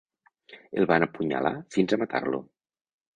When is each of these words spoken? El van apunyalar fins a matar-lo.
El 0.81 0.87
van 0.91 1.05
apunyalar 1.07 1.51
fins 1.75 1.93
a 1.93 1.99
matar-lo. 2.05 2.41